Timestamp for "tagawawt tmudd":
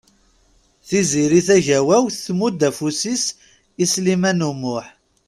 1.47-2.61